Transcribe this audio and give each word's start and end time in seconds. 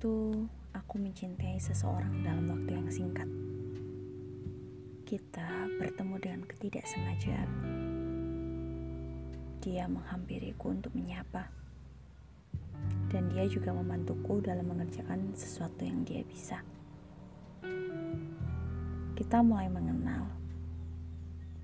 itu, 0.00 0.48
aku 0.72 0.96
mencintai 0.96 1.60
seseorang 1.60 2.24
dalam 2.24 2.48
waktu 2.48 2.72
yang 2.72 2.88
singkat. 2.88 3.28
Kita 5.04 5.68
bertemu 5.76 6.16
dengan 6.16 6.42
ketidaksengajaan. 6.48 7.50
Dia 9.60 9.84
menghampiriku 9.92 10.72
untuk 10.72 10.96
menyapa, 10.96 11.52
dan 13.12 13.28
dia 13.28 13.44
juga 13.44 13.76
membantuku 13.76 14.40
dalam 14.40 14.72
mengerjakan 14.72 15.36
sesuatu 15.36 15.84
yang 15.84 16.00
dia 16.08 16.24
bisa. 16.24 16.64
Kita 19.20 19.44
mulai 19.44 19.68
mengenal, 19.68 20.32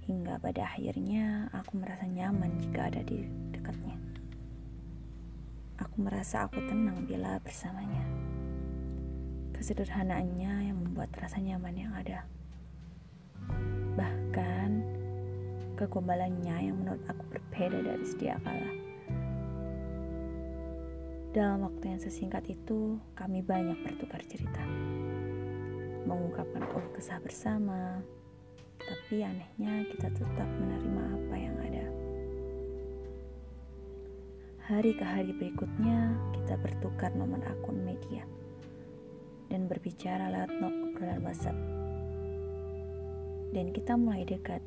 hingga 0.05 0.37
pada 0.45 0.77
akhirnya 0.77 1.49
aku 1.57 1.81
merasa 1.81 2.05
nyaman 2.05 2.53
jika 2.61 2.93
ada 2.93 3.01
di 3.01 3.25
dekatnya. 3.57 3.97
Merasa 5.97 6.45
aku 6.45 6.61
tenang 6.69 7.09
bila 7.09 7.41
bersamanya. 7.41 8.05
Kesederhanaannya 9.57 10.69
yang 10.69 10.77
membuat 10.77 11.09
rasa 11.17 11.41
nyaman 11.41 11.73
yang 11.73 11.89
ada. 11.97 12.29
Bahkan 13.97 14.71
kegombalannya 15.81 16.69
yang 16.69 16.77
menurut 16.77 17.01
aku 17.09 17.25
berbeda 17.33 17.81
dari 17.81 18.05
sedia 18.05 18.37
kala. 18.45 18.73
Dalam 21.33 21.65
waktu 21.65 21.97
yang 21.97 22.01
sesingkat 22.05 22.45
itu, 22.45 23.01
kami 23.17 23.41
banyak 23.41 23.81
bertukar 23.81 24.21
cerita. 24.29 24.69
Mengungkapkan 26.05 26.61
keluh 26.61 26.93
kesah 26.93 27.25
bersama, 27.25 28.05
tapi 28.77 29.25
anehnya 29.25 29.89
kita 29.97 30.13
tetap 30.13 30.49
menerima 30.61 31.06
Hari 34.67 34.99
ke 34.99 35.07
hari 35.07 35.31
berikutnya, 35.31 36.19
kita 36.35 36.59
bertukar 36.59 37.15
nomor 37.15 37.39
akun 37.47 37.87
media 37.87 38.27
dan 39.47 39.71
berbicara 39.71 40.27
lewat 40.27 40.51
obrolan 40.59 41.23
WhatsApp. 41.23 41.55
Dan 43.55 43.71
kita 43.71 43.95
mulai 43.95 44.27
dekat, 44.27 44.59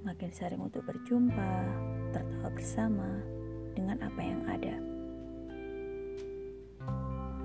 makin 0.00 0.32
sering 0.32 0.64
untuk 0.64 0.80
berjumpa, 0.88 1.52
tertawa 2.16 2.48
bersama 2.56 3.20
dengan 3.76 4.00
apa 4.00 4.20
yang 4.24 4.40
ada. 4.48 4.80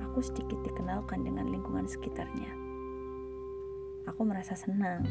Aku 0.07 0.23
sedikit 0.23 0.63
dikenalkan 0.63 1.27
dengan 1.27 1.51
lingkungan 1.51 1.83
sekitarnya. 1.83 2.51
Aku 4.07 4.23
merasa 4.23 4.55
senang, 4.55 5.03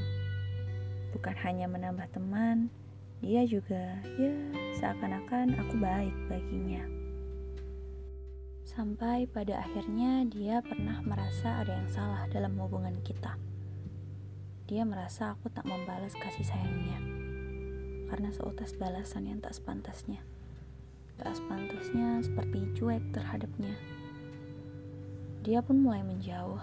bukan 1.13 1.37
hanya 1.45 1.69
menambah 1.69 2.09
teman, 2.17 2.73
dia 3.21 3.45
juga 3.45 4.01
ya 4.17 4.33
seakan-akan 4.81 5.53
aku 5.61 5.77
baik 5.77 6.17
baginya. 6.33 6.81
Sampai 8.65 9.29
pada 9.29 9.61
akhirnya 9.61 10.25
dia 10.25 10.65
pernah 10.65 11.05
merasa 11.05 11.61
ada 11.61 11.85
yang 11.85 11.91
salah 11.93 12.25
dalam 12.33 12.57
hubungan 12.57 12.97
kita. 13.05 13.37
Dia 14.65 14.89
merasa 14.89 15.37
aku 15.37 15.53
tak 15.53 15.69
membalas 15.69 16.17
kasih 16.17 16.49
sayangnya 16.49 16.97
karena 18.09 18.33
seutas 18.33 18.73
balasan 18.75 19.29
yang 19.29 19.39
tak 19.45 19.53
sepantasnya. 19.53 20.25
Tak 21.21 21.37
sepantasnya 21.37 22.25
seperti 22.25 22.73
cuek 22.81 23.05
terhadapnya. 23.13 23.77
Dia 25.45 25.61
pun 25.61 25.85
mulai 25.85 26.01
menjauh. 26.01 26.59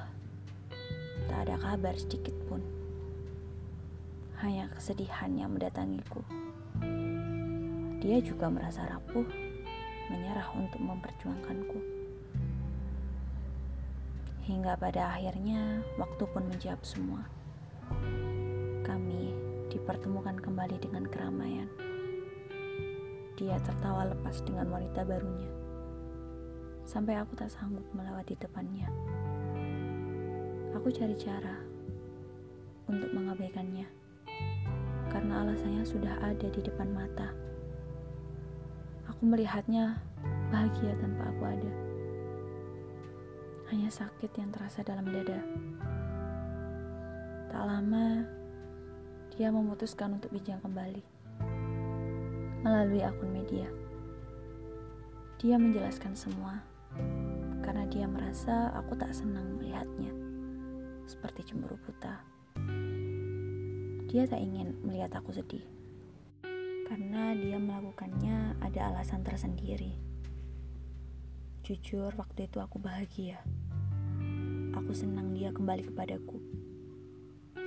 Tak 1.30 1.40
ada 1.46 1.56
kabar 1.62 1.94
sedikit 1.94 2.34
pun. 2.50 2.77
Hanya 4.48 4.72
kesedihan 4.72 5.28
yang 5.36 5.60
mendatangiku. 5.60 6.24
Dia 8.00 8.24
juga 8.24 8.48
merasa 8.48 8.88
rapuh, 8.88 9.28
menyerah 10.08 10.56
untuk 10.56 10.80
memperjuangkanku. 10.88 11.76
Hingga 14.48 14.80
pada 14.80 15.12
akhirnya 15.12 15.84
waktu 16.00 16.24
pun 16.32 16.48
menjawab 16.48 16.80
semua. 16.80 17.28
Kami 18.88 19.36
dipertemukan 19.68 20.40
kembali 20.40 20.80
dengan 20.80 21.04
keramaian. 21.12 21.68
Dia 23.36 23.60
tertawa 23.60 24.08
lepas 24.08 24.40
dengan 24.48 24.72
wanita 24.72 25.04
barunya. 25.04 25.52
Sampai 26.88 27.20
aku 27.20 27.36
tak 27.36 27.52
sanggup 27.52 27.84
melewati 27.92 28.40
depannya. 28.40 28.88
Aku 30.72 30.88
cari 30.88 31.20
cara 31.20 31.60
untuk 32.88 33.12
mengabaikannya. 33.12 33.97
Karena 35.28 35.44
alasannya 35.44 35.84
sudah 35.84 36.24
ada 36.24 36.48
di 36.48 36.64
depan 36.64 36.88
mata. 36.96 37.36
Aku 39.12 39.28
melihatnya 39.28 40.00
bahagia 40.48 40.96
tanpa 41.04 41.28
aku 41.28 41.44
ada 41.44 41.72
hanya 43.68 43.92
sakit 43.92 44.32
yang 44.40 44.56
terasa 44.56 44.88
dalam 44.88 45.04
dada. 45.04 45.44
Tak 47.52 47.60
lama, 47.60 48.24
dia 49.36 49.52
memutuskan 49.52 50.16
untuk 50.16 50.32
bijak 50.32 50.64
kembali 50.64 51.04
melalui 52.64 53.04
akun 53.04 53.28
media. 53.28 53.68
Dia 55.44 55.60
menjelaskan 55.60 56.16
semua 56.16 56.64
karena 57.68 57.84
dia 57.92 58.08
merasa 58.08 58.72
aku 58.80 58.96
tak 58.96 59.12
senang 59.12 59.60
melihatnya, 59.60 60.16
seperti 61.04 61.52
cemburu 61.52 61.76
buta. 61.84 62.37
Dia 64.08 64.24
tak 64.24 64.40
ingin 64.40 64.72
melihat 64.88 65.20
aku 65.20 65.36
sedih 65.36 65.64
karena 66.88 67.36
dia 67.36 67.60
melakukannya 67.60 68.56
ada 68.64 68.88
alasan 68.88 69.20
tersendiri. 69.20 70.00
Jujur, 71.68 72.16
waktu 72.16 72.48
itu 72.48 72.64
aku 72.64 72.80
bahagia. 72.80 73.44
Aku 74.72 74.96
senang 74.96 75.36
dia 75.36 75.52
kembali 75.52 75.92
kepadaku. 75.92 76.40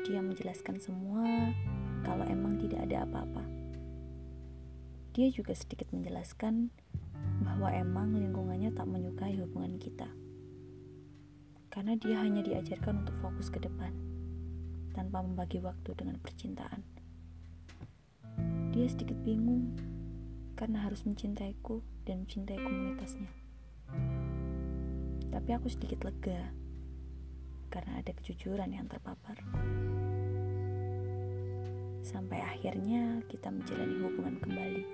Dia 0.08 0.24
menjelaskan 0.24 0.80
semua 0.80 1.52
kalau 2.00 2.24
emang 2.24 2.56
tidak 2.56 2.88
ada 2.88 3.04
apa-apa. 3.04 3.44
Dia 5.12 5.28
juga 5.28 5.52
sedikit 5.52 5.92
menjelaskan 5.92 6.72
bahwa 7.44 7.68
emang 7.76 8.16
lingkungannya 8.16 8.72
tak 8.72 8.88
menyukai 8.88 9.36
hubungan 9.36 9.76
kita. 9.76 10.08
Karena 11.68 11.92
dia 12.00 12.24
hanya 12.24 12.40
diajarkan 12.40 13.04
untuk 13.04 13.20
fokus 13.20 13.52
ke 13.52 13.60
depan, 13.60 13.92
tanpa 14.92 15.22
membagi 15.22 15.62
waktu 15.62 15.94
dengan 15.94 16.16
percintaan. 16.18 16.82
Dia 18.70 18.86
sedikit 18.86 19.18
bingung 19.26 19.74
karena 20.54 20.84
harus 20.86 21.02
mencintaiku 21.08 21.82
dan 22.06 22.22
mencintai 22.26 22.58
komunitasnya. 22.60 23.30
Tapi 25.30 25.50
aku 25.54 25.66
sedikit 25.70 26.06
lega 26.06 26.52
karena 27.70 28.02
ada 28.02 28.10
kejujuran 28.12 28.70
yang 28.74 28.86
terpapar. 28.90 29.38
Sampai 32.02 32.42
akhirnya 32.42 33.22
kita 33.30 33.54
menjalani 33.54 33.96
hubungan 34.02 34.36
kembali 34.42 34.84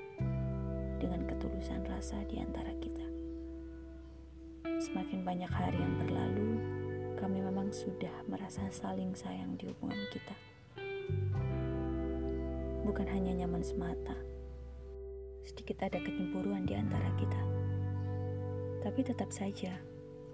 dengan 1.00 1.24
ketulusan 1.24 1.82
rasa 1.88 2.20
di 2.28 2.36
antara 2.40 2.72
kita. 2.76 3.06
Semakin 4.76 5.24
banyak 5.24 5.48
hari 5.48 5.80
yang 5.80 5.94
berlalu, 6.04 6.75
kami 7.26 7.42
memang 7.42 7.74
sudah 7.74 8.22
merasa 8.30 8.62
saling 8.70 9.10
sayang 9.18 9.58
di 9.58 9.66
hubungan 9.66 9.98
kita. 10.14 10.30
Bukan 12.86 13.02
hanya 13.02 13.42
nyaman 13.42 13.66
semata, 13.66 14.14
sedikit 15.42 15.82
ada 15.82 15.98
kecemburuan 15.98 16.70
di 16.70 16.78
antara 16.78 17.10
kita. 17.18 17.42
Tapi 18.78 19.02
tetap 19.02 19.34
saja, 19.34 19.74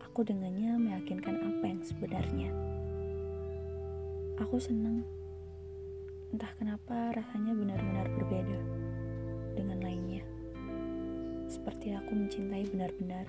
aku 0.05 0.21
dengannya 0.21 0.77
meyakinkan 0.77 1.41
apa 1.41 1.65
yang 1.65 1.81
sebenarnya. 1.81 2.53
Aku 4.45 4.61
senang. 4.61 5.01
Entah 6.29 6.53
kenapa 6.61 7.17
rasanya 7.17 7.57
benar-benar 7.57 8.05
berbeda 8.21 8.59
dengan 9.57 9.81
lainnya. 9.81 10.29
Seperti 11.49 11.97
aku 11.97 12.13
mencintai 12.21 12.69
benar-benar. 12.69 13.25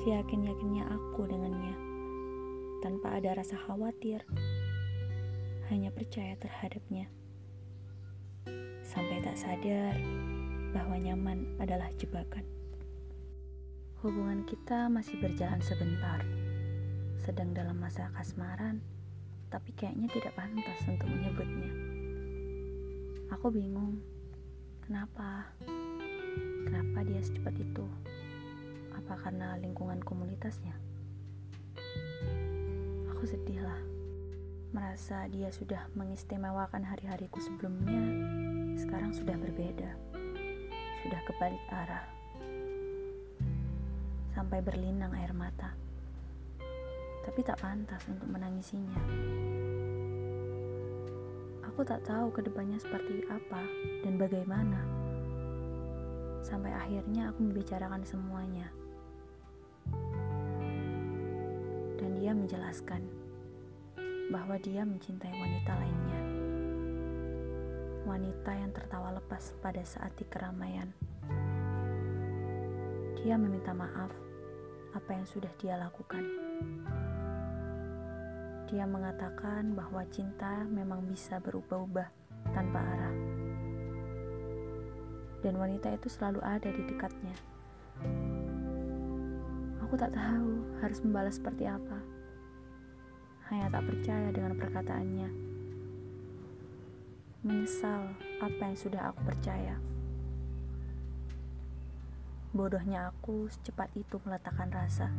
Siyakin-yakinnya 0.00 0.88
aku 0.88 1.28
dengannya. 1.28 1.91
Tanpa 2.82 3.14
ada 3.14 3.38
rasa 3.38 3.54
khawatir. 3.62 4.26
Hanya 5.70 5.94
percaya 5.94 6.34
terhadapnya. 6.34 7.06
Sampai 8.82 9.22
tak 9.22 9.38
sadar 9.38 9.94
bahwa 10.74 10.98
nyaman 10.98 11.46
adalah 11.62 11.86
jebakan. 11.94 12.42
Hubungan 14.02 14.42
kita 14.42 14.90
masih 14.90 15.14
berjalan 15.22 15.62
sebentar, 15.62 16.26
sedang 17.22 17.54
dalam 17.54 17.78
masa 17.78 18.10
kasmaran, 18.18 18.82
tapi 19.46 19.70
kayaknya 19.78 20.10
tidak 20.10 20.34
pantas 20.34 20.82
untuk 20.90 21.06
menyebutnya. 21.06 21.70
Aku 23.30 23.54
bingung, 23.54 24.02
kenapa? 24.82 25.54
Kenapa 26.66 27.06
dia 27.06 27.22
secepat 27.22 27.54
itu? 27.62 27.86
Apa 28.90 29.14
karena 29.22 29.54
lingkungan 29.62 30.02
komunitasnya? 30.02 30.91
Aku 33.22 33.30
sedih 33.30 33.62
lah, 33.62 33.78
merasa 34.74 35.30
dia 35.30 35.46
sudah 35.54 35.86
mengistimewakan 35.94 36.82
hari-hariku 36.82 37.38
sebelumnya, 37.38 38.02
sekarang 38.74 39.14
sudah 39.14 39.38
berbeda, 39.38 39.94
sudah 41.06 41.20
kebalik 41.30 41.62
arah 41.70 42.02
sampai 44.34 44.58
berlinang 44.58 45.14
air 45.14 45.30
mata. 45.30 45.70
Tapi 47.22 47.46
tak 47.46 47.62
pantas 47.62 48.02
untuk 48.10 48.26
menangisinya. 48.26 48.98
Aku 51.70 51.86
tak 51.86 52.02
tahu 52.02 52.34
ke 52.34 52.42
depannya 52.42 52.82
seperti 52.82 53.22
apa 53.30 53.62
dan 54.02 54.18
bagaimana. 54.18 54.82
Sampai 56.42 56.74
akhirnya 56.74 57.30
aku 57.30 57.38
membicarakan 57.46 58.02
semuanya. 58.02 58.81
Dia 62.22 62.38
menjelaskan 62.38 63.02
bahwa 64.30 64.54
dia 64.62 64.86
mencintai 64.86 65.34
wanita 65.42 65.74
lainnya. 65.74 66.20
Wanita 68.06 68.52
yang 68.62 68.70
tertawa 68.70 69.18
lepas 69.18 69.50
pada 69.58 69.82
saat 69.82 70.14
di 70.14 70.22
keramaian. 70.30 70.86
Dia 73.18 73.34
meminta 73.34 73.74
maaf 73.74 74.14
apa 74.94 75.10
yang 75.18 75.26
sudah 75.26 75.50
dia 75.58 75.74
lakukan. 75.74 76.22
Dia 78.70 78.86
mengatakan 78.86 79.74
bahwa 79.74 80.06
cinta 80.14 80.62
memang 80.70 81.02
bisa 81.10 81.42
berubah-ubah 81.42 82.06
tanpa 82.54 82.86
arah. 82.86 83.16
Dan 85.42 85.58
wanita 85.58 85.90
itu 85.90 86.06
selalu 86.06 86.38
ada 86.38 86.70
di 86.70 86.86
dekatnya. 86.86 87.34
Aku 89.82 89.98
tak 89.98 90.14
tahu 90.14 90.78
harus 90.78 91.02
membalas 91.02 91.42
seperti 91.42 91.66
apa. 91.66 92.11
Hanya 93.52 93.68
tak 93.68 93.84
percaya 93.84 94.32
dengan 94.32 94.56
perkataannya. 94.56 95.28
Menyesal 97.44 98.16
apa 98.40 98.60
yang 98.64 98.78
sudah 98.80 99.12
aku 99.12 99.20
percaya. 99.28 99.76
Bodohnya 102.56 103.12
aku 103.12 103.52
secepat 103.52 103.92
itu 103.92 104.16
meletakkan 104.24 104.72
rasa, 104.72 105.12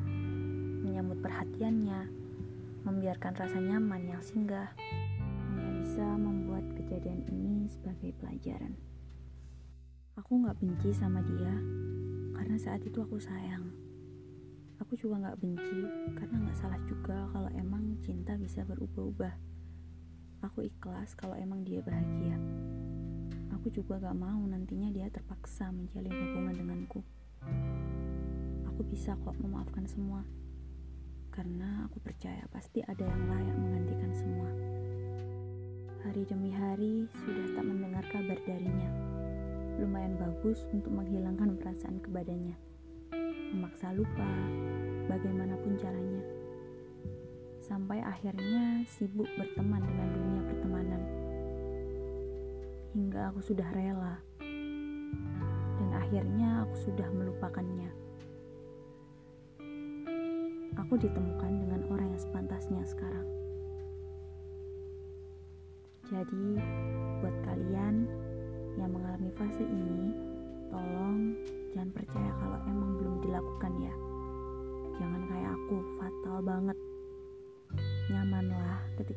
menyambut 0.82 1.22
perhatiannya, 1.22 2.10
membiarkan 2.90 3.34
rasa 3.38 3.58
nyaman 3.62 4.06
yang 4.06 4.22
singgah 4.26 4.74
hanya 5.54 5.70
bisa 5.82 6.06
membuat 6.18 6.66
kejadian 6.74 7.22
ini 7.30 7.70
sebagai 7.70 8.18
pelajaran. 8.18 8.74
Aku 10.18 10.42
gak 10.46 10.58
benci 10.62 10.90
sama 10.94 11.22
dia 11.26 11.54
karena 12.38 12.58
saat 12.58 12.82
itu 12.82 12.98
aku 12.98 13.18
sayang. 13.18 13.93
Aku 14.84 15.00
juga 15.00 15.32
gak 15.32 15.40
benci 15.40 15.80
karena 16.12 16.44
gak 16.44 16.60
salah 16.60 16.82
juga 16.84 17.32
kalau 17.32 17.48
emang 17.56 17.96
cinta 18.04 18.36
bisa 18.36 18.68
berubah-ubah. 18.68 19.32
Aku 20.44 20.68
ikhlas 20.68 21.16
kalau 21.16 21.40
emang 21.40 21.64
dia 21.64 21.80
bahagia. 21.80 22.36
Aku 23.56 23.72
juga 23.72 23.96
gak 24.04 24.12
mau 24.12 24.44
nantinya 24.44 24.92
dia 24.92 25.08
terpaksa 25.08 25.72
menjalin 25.72 26.12
hubungan 26.12 26.52
denganku. 26.60 27.00
Aku 28.68 28.84
bisa 28.84 29.16
kok 29.24 29.40
memaafkan 29.40 29.88
semua 29.88 30.28
karena 31.32 31.88
aku 31.88 32.04
percaya 32.04 32.44
pasti 32.52 32.84
ada 32.84 33.08
yang 33.08 33.24
layak 33.32 33.56
menggantikan 33.56 34.12
semua. 34.12 34.52
Hari 36.04 36.28
demi 36.28 36.52
hari 36.52 37.08
sudah 37.24 37.56
tak 37.56 37.64
mendengar 37.64 38.04
kabar 38.12 38.36
darinya. 38.44 38.92
Lumayan 39.80 40.20
bagus 40.20 40.68
untuk 40.76 40.92
menghilangkan 40.92 41.56
perasaan 41.56 42.04
kebadannya. 42.04 42.73
Memaksa 43.54 43.94
lupa, 43.94 44.30
bagaimanapun 45.08 45.78
caranya. 45.78 46.24
Sampai 47.62 48.02
akhirnya 48.02 48.82
sibuk 48.90 49.30
berteman 49.38 49.86
dengan 49.86 50.10
dunia 50.12 50.42
pertemanan. 50.50 51.02
Hingga 52.98 53.22
aku 53.30 53.40
sudah 53.46 53.70
rela. 53.72 54.18
Dan 55.78 55.90
akhirnya 55.94 56.66
aku 56.66 56.76
sudah 56.90 57.08
melupakannya 57.14 58.04
aku 60.94 61.10
ditemukan 61.10 61.52
dengan 61.66 61.82
orang 61.90 62.14
yang 62.14 62.22
sepantasnya 62.22 62.84
sekarang. 62.86 63.28
Jadi, 66.12 66.60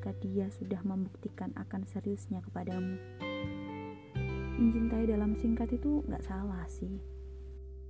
ketika 0.06 0.22
dia 0.22 0.46
sudah 0.54 0.78
membuktikan 0.86 1.50
akan 1.58 1.82
seriusnya 1.82 2.38
kepadamu. 2.46 2.94
Mencintai 4.54 5.02
dalam 5.10 5.34
singkat 5.34 5.66
itu 5.74 6.06
gak 6.06 6.22
salah 6.22 6.62
sih. 6.70 7.02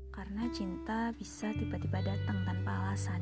Karena 0.08 0.48
cinta 0.48 1.12
bisa 1.12 1.52
tiba-tiba 1.52 2.00
datang 2.00 2.40
tanpa 2.48 2.72
alasan. 2.88 3.20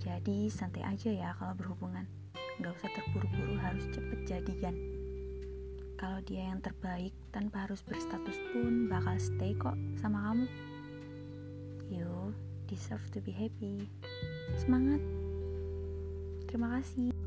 Jadi 0.00 0.48
santai 0.48 0.88
aja 0.88 1.12
ya 1.12 1.36
kalau 1.36 1.52
berhubungan. 1.52 2.08
Gak 2.64 2.72
usah 2.80 2.88
terburu-buru 2.96 3.60
harus 3.60 3.84
cepet 3.92 4.24
jadian. 4.24 4.72
Kalau 6.00 6.24
dia 6.24 6.48
yang 6.48 6.64
terbaik 6.64 7.12
tanpa 7.28 7.68
harus 7.68 7.84
berstatus 7.84 8.40
pun 8.56 8.88
bakal 8.88 9.20
stay 9.20 9.52
kok 9.52 9.76
sama 10.00 10.32
kamu. 10.32 10.46
You 11.92 12.32
deserve 12.72 13.04
to 13.12 13.20
be 13.20 13.36
happy. 13.36 13.84
Semangat. 14.56 15.04
Terima 16.48 16.80
kasih. 16.80 17.17